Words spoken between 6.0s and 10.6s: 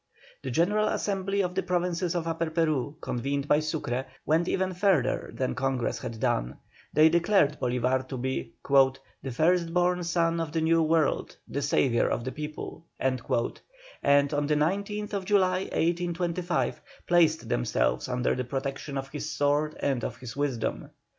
done. They declared Bolívar to be "the first born son of